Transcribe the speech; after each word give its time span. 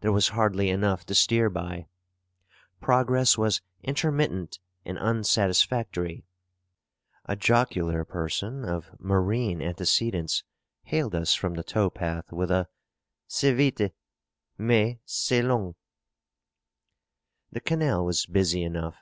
There 0.00 0.12
was 0.12 0.28
hardly 0.28 0.68
enough 0.70 1.04
to 1.06 1.12
steer 1.16 1.50
by. 1.50 1.88
Progress 2.80 3.36
was 3.36 3.62
intermittent 3.82 4.60
and 4.84 4.96
unsatisfactory. 4.96 6.22
A 7.24 7.34
jocular 7.34 8.04
person, 8.04 8.64
of 8.64 8.90
marine 9.00 9.60
antecedents, 9.60 10.44
hailed 10.84 11.16
us 11.16 11.34
from 11.34 11.54
the 11.54 11.64
tow 11.64 11.90
path 11.90 12.30
with 12.30 12.52
a 12.52 12.68
'C'est 13.26 13.54
vite, 13.54 13.92
mais 14.56 14.98
c'est 15.04 15.42
long.' 15.42 15.74
The 17.50 17.58
canal 17.58 18.04
was 18.04 18.26
busy 18.26 18.62
enough. 18.62 18.98